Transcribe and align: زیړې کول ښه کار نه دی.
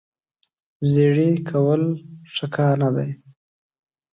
زیړې 0.91 1.29
کول 1.49 1.83
ښه 2.33 2.45
کار 2.55 2.75
نه 2.83 2.89
دی. 2.95 3.09